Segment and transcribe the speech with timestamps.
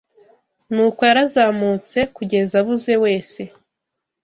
[0.73, 3.41] nuko yarazamutse kugeza abuze wese